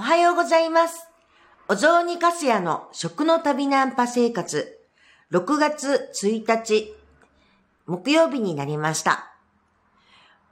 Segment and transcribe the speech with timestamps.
[0.00, 1.06] おはようございます。
[1.68, 4.78] お雑煮かすやの食の旅ナンパ生活。
[5.30, 6.94] 6月1日、
[7.84, 9.30] 木曜日になりました。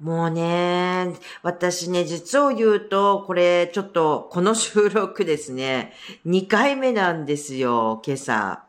[0.00, 5.94] もうね、私ね、実を言うと、これ、ちょっと、この収録ですね、
[6.26, 8.64] 2回目なんですよ、今朝。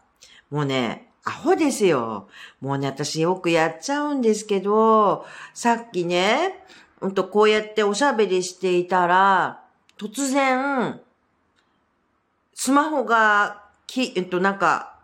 [0.50, 2.30] もうね、アホですよ。
[2.61, 6.64] もうね、私よくやっちゃうんですけど、さっきね、
[7.02, 9.59] うんと、こうやっておしゃべりしていたら、
[10.00, 11.02] 突然、
[12.53, 14.98] スマホが、き、えっと、なんか、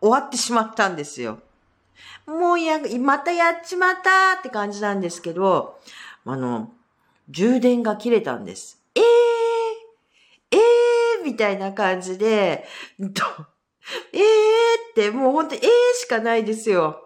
[0.00, 1.40] 終わってしまったんですよ。
[2.26, 5.78] もうや、またやっちまったって感じなんですけど、
[6.24, 6.72] あの、
[7.28, 8.80] 充電が切れたんです。
[8.94, 9.02] えー、
[10.52, 12.64] えー、みたいな感じで、
[12.98, 13.22] と
[14.14, 14.20] えー
[14.92, 15.60] って、もうほんとえー
[16.00, 17.05] しかないですよ。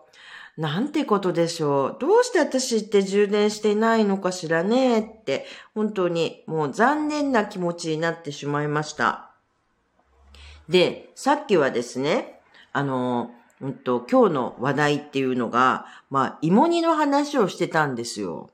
[0.61, 1.97] なんてことでしょう。
[1.99, 9.31] どうして私って充電していないのかしらねって、本当にもう残念な気持ちになってしまいました。
[10.69, 12.43] で、さっきはですね、
[12.75, 13.31] あの、
[13.63, 18.51] うんと、今日の話題っていうのが、まあ、芋煮の話をしてたんですよ。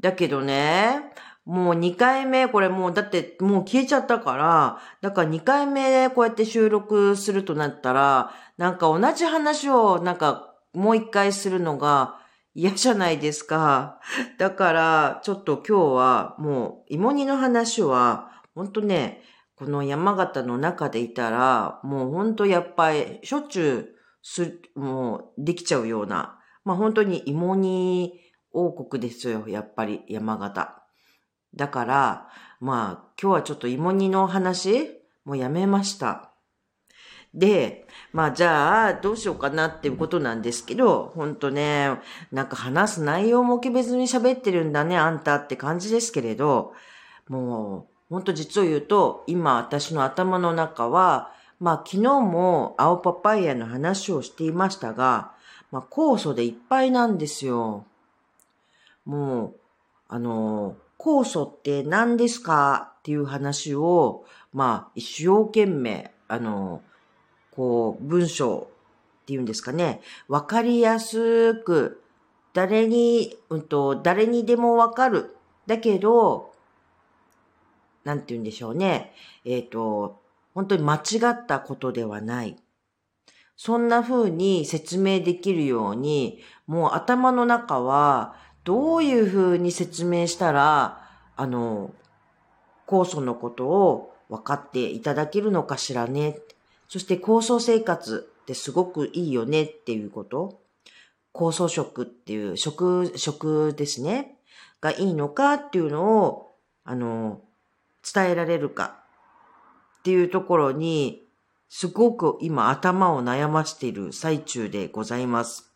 [0.00, 1.10] だけどね、
[1.46, 12.18] もう2回目、これもう、だってもう消えちゃったから、だから2回目こうやって収録するとなったら、なんか同じ話をなんかもう一回するのが
[12.54, 14.00] 嫌じゃないですか。
[14.38, 19.22] だから、ちょっと今日はもう芋煮の話は、ほんとね、
[19.56, 28.20] この山形の中でいたら、もうほんとやっぱりしょっちゅうす、もうできちゃうような、まあ本当に芋煮
[28.52, 30.82] 王国ですよ、やっぱり山形。
[31.54, 32.28] だから、
[32.60, 34.90] まあ今日はちょっと芋煮の話、
[35.24, 36.33] もうやめました。
[37.34, 41.90] で、まあじゃあどうしようかなっていうことなんですけど、ほんとね、
[42.30, 46.72] なんか話す内容も決めずに喋ってるんだね、あんたって感じですけれど、
[47.28, 55.32] もう、ほんと実を言うと、今私の頭の中は、まあ昨日も青パパイヤの話をしていましたが、
[55.72, 57.84] まあ酵素でいっぱいなんですよ。
[59.04, 59.54] もう、
[60.08, 66.80] あの、酵素って何ですかっていう話を、まあ一生懸命、あの、
[67.54, 68.68] こう、文章
[69.22, 72.02] っていうんですかね、わかりやすく、
[72.52, 75.36] 誰に、うんと、誰にでもわかる。
[75.66, 76.52] だけど、
[78.04, 79.12] なんて言うんでしょうね。
[79.44, 80.20] えっ、と、
[80.54, 81.00] 本当に間違
[81.30, 82.56] ったことではない。
[83.56, 91.92] そんな風に説明できるように、もう頭の中は、どういう風に説明したら、あの、
[92.86, 96.38] 酵素のことを分かっていただけるのかしらね。
[96.88, 100.60] そして酵素生活ってすごくいいよねっていうこと。
[101.32, 104.38] 酵素食っていう食、食ですね。
[104.80, 107.40] がいいのかっていうのを、あの、
[108.14, 108.98] 伝えられるか
[110.00, 111.22] っていうところに、
[111.68, 115.72] すごく今頭を悩ましている最中でございます。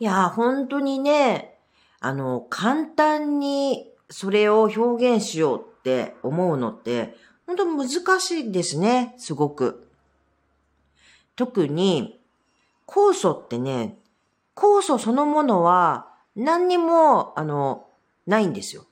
[0.00, 1.58] いや、本当にね、
[2.00, 7.14] あの、簡単にそれを表現しようって思うのって、
[7.48, 9.88] 本当難しいですね、すごく。
[11.34, 12.20] 特に、
[12.86, 13.96] 酵素ってね、
[14.54, 17.86] 酵素そのものは何にも、あの、
[18.26, 18.84] ないんですよ。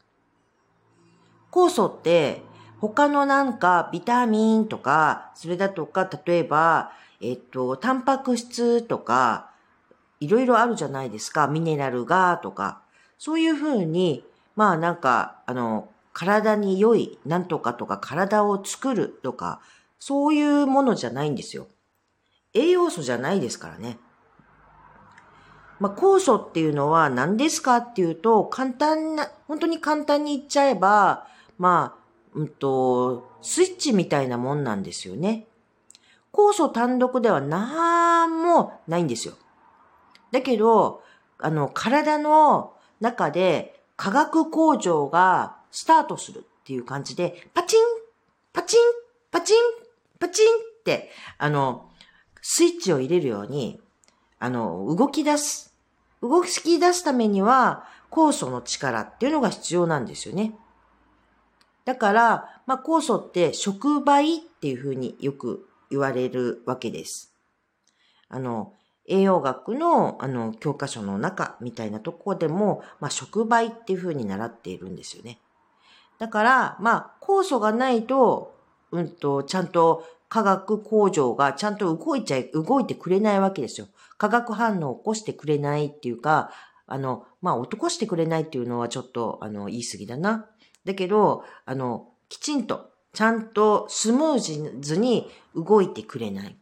[1.53, 2.41] 酵素って
[2.81, 9.51] 他のなんかビタミンとか、それだとか、例えば、えっと、タンパク質とか、
[10.19, 11.47] いろいろあるじゃないですか。
[11.47, 12.81] ミネラルがとか。
[13.19, 14.25] そういうふうに、
[14.55, 19.61] まあなんか、あの、体に良いなんとかとか体を作るとか、
[19.99, 21.67] そういうものじゃないんですよ。
[22.55, 23.99] 栄養素じゃないですからね。
[25.79, 31.27] まあ、酵素っていうのは何ですかっていうと、簡単な、本当に簡単に言っちゃえば、
[31.59, 35.47] まあ、うんと、スイッチみたいなもんなんですよね。
[36.33, 39.35] 酵素単独ではなんもないんですよ。
[40.33, 41.03] だけど、
[41.37, 42.73] あの、体の
[43.03, 47.85] 中で化学工場がスタートするっていう感じで、パチン、
[48.55, 48.81] パチン、
[49.31, 49.57] パチン、
[50.19, 51.91] パチンって、あの、
[52.41, 53.79] スイッチを入れるように、
[54.39, 55.75] あの、動き出す。
[56.23, 60.55] 動き出すためには、酵素の力っていうのが必要なんですよね。
[61.85, 67.35] だから、まあ、酵素って触媒っていうふうによく言われるわけです。
[68.31, 68.73] あの、
[69.07, 75.39] 栄養学の、あの、教科書の中みたいなとこでも、まあ、触媒っていうふうに習っているんですよね。
[76.19, 78.55] だから、まあ、酵素がないと、
[78.91, 83.89] うんと、ちゃんと化学工場がちゃんと動いちゃい、動いてくれないわけですよ。
[84.19, 86.51] 化学反応を起こしてくれないっていうか、
[86.87, 90.47] あの、まあ、起こしてくれないっていうのはちょっと、あの、言い過ぎだな。
[90.85, 96.49] だけど、あの、きちんと、ちゃんとスムーズに動いてくれない。
[96.49, 96.57] っ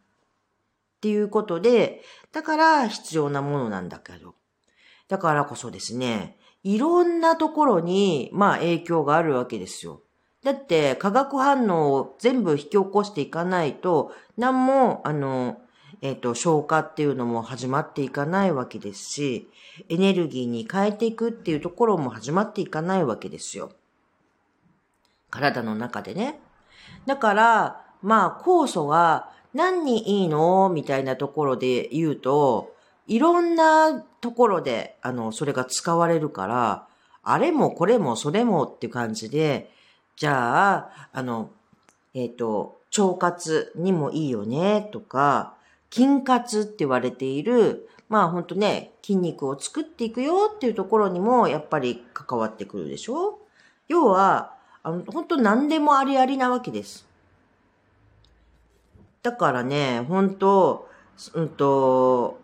[1.01, 4.33] ていうことで、だから必要なものなんだけど。
[5.07, 10.01] だからこそですね、いろんなところに、まあ影響があるわけですよ。
[10.43, 15.59] だって化学反応を全部引き起こしていかないと、何も、あの、
[16.01, 19.47] えっ、ー、と、消化っていうのも始まっていかないわけですし、
[19.89, 23.71] エネルギーに変えていくっていうところも始まっていかないわけですよ。
[25.29, 26.39] 体の中でね。
[27.05, 30.69] だから、まあ、酵素が何にいいの？
[30.69, 32.74] みたいなところで言うと、
[33.07, 36.87] いろんなところで、あの、それが使われるから、
[37.23, 39.71] あれもこれもそれもって感じで、
[40.15, 41.49] じゃあ、あの、
[42.13, 45.53] えっ、ー、と、腸活にもいいよね、とか、
[45.91, 53.39] 筋活って言われている、まあ本当ね、筋肉を作っていくよっていうところにもやっぱり関わってくるでしょ？
[53.87, 54.53] 要は、
[54.83, 57.07] あの、本当何でもありありなわけです。
[59.23, 60.87] だからね、本当
[61.33, 62.39] うんと、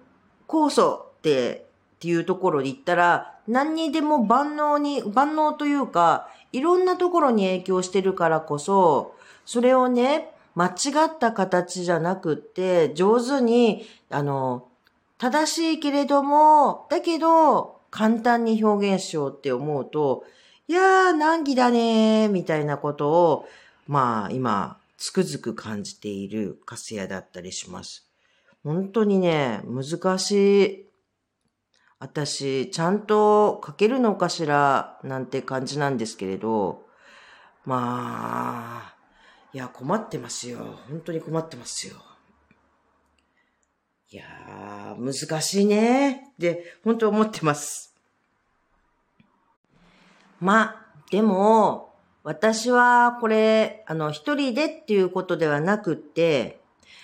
[0.51, 1.65] 酵素って、
[1.95, 9.15] っていうところで言ったら、何にでも万能に、万能というか、いろんなところに影響してるからこそ、
[9.45, 10.71] それをね、間違
[11.06, 14.68] った形じゃなくって、上手に、あの、
[15.18, 20.25] 正しいけれども、だけど、簡単に表現しようって思うと、
[20.68, 23.48] いやー、難儀だねー、みたいなことを、
[23.88, 28.11] まあ、今、つくづく感じているカスヤだったりします。
[28.63, 30.88] 本当にね、難しい。
[32.00, 36.86] 私、ちゃんと書けるのかしらなんて感じなんですけれど、
[37.66, 38.96] まあ、
[39.54, 40.80] いや、困ってますよ。
[40.90, 41.96] 本当に困ってますよ。
[44.10, 46.31] いやー、難しいね。
[46.34, 47.96] って本当思ってます。
[50.40, 51.94] まあ、でも、
[52.24, 56.62] 私はこれ、あの、一人でっていうことではなくって、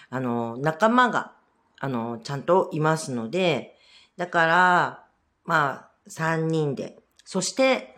[0.10, 1.37] あの、仲間が、
[1.80, 3.78] あの、ちゃんといますので、
[4.18, 5.06] だから、
[5.46, 7.00] まあ、三人で。
[7.24, 7.98] そして、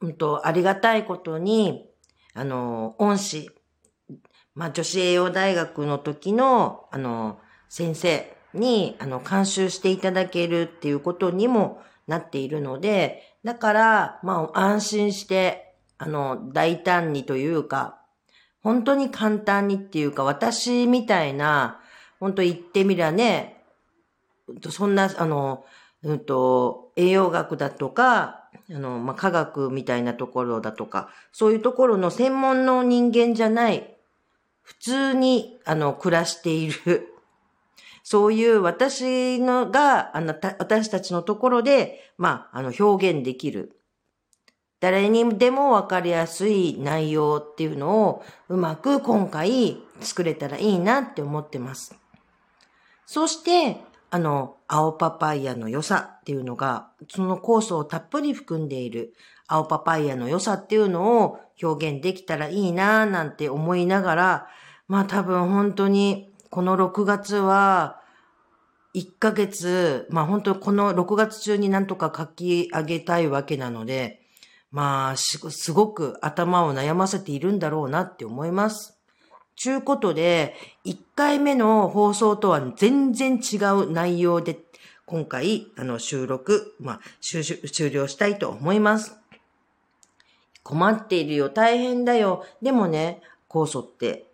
[0.00, 1.88] うんと、ありがたいことに、
[2.34, 3.50] あの、恩師、
[4.54, 7.38] まあ、女子栄養大学の時の、あの、
[7.68, 18.00] 先生に、あの、監修していただけるっていうことにもなっているので、だから、まあ、安心して、あの、大胆にというか、
[18.62, 21.80] 本当に簡単にっていうか、私みたいな、
[22.20, 23.62] 本当言ってみりゃね、
[24.70, 25.64] そんな、あの、
[26.02, 33.96] うんと、栄養学だとか、あの、まあ、科学みたいなところだとか、そういうところの専門の人間じゃない、
[34.62, 37.14] 普通に、あの、暮らしている、
[38.02, 43.74] そういう私のが、あの、た私たちのところで、まあ、あの、表現できる。
[44.80, 51.97] 誰にでもわかりやすい内容っていうのをうまく今回作れたらいいなって思ってます。
[53.08, 59.14] そして、あの、青パパイヤの良さっていうのが、その酵素をたっぷり含んでいる
[59.46, 64.46] 青パパイヤの良さっていうのを表現できたらいいなぁなんて思いながら、
[64.88, 68.02] まあ多分本当にこの6月は、
[68.94, 74.20] 1ヶ月、まあ本当この6月中になんとか書き上げたいわけなので、
[74.70, 75.38] まあす
[75.72, 78.97] ごく頭を悩ませているんだろうなって思います。
[79.58, 84.56] ちゅうことで、1回目の放送とは全然違う内容で、
[85.04, 89.16] 今回、あの、収録、まあ、終了したいと思います。
[90.62, 92.46] 困っているよ、大変だよ。
[92.62, 94.26] でもね、酵素って、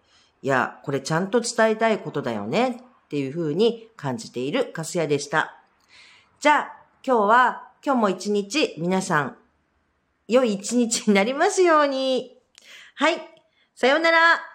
[0.42, 5.56] いや、これちゃんと伝えたいことだよね、っていうふうに感じているカスヤでした。
[6.38, 9.38] じゃあ、今日は、今日も一日、皆さん、
[10.28, 12.36] 良い一日になりますように。
[12.96, 13.16] はい。
[13.74, 14.53] さようなら。